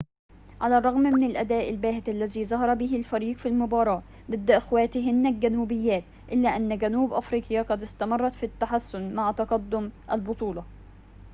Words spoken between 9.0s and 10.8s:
مع تقدم البطولة